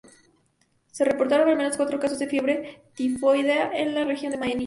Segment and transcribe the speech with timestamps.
[0.91, 4.59] Se reportaron al menos cuatro casos de Fiebre Tifoidea en la región de Manica.